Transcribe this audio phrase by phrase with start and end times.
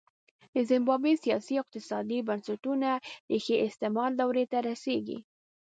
[0.53, 2.89] د زیمبابوې سیاسي او اقتصادي بنسټونو
[3.29, 5.17] ریښې استعمار دورې ته رسېږي.